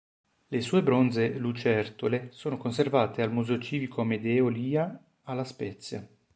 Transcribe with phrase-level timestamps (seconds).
[0.47, 6.03] Le sue bronzee "Lucertole" sono conservate al Museo civico Amedeo Lia a La Spezia.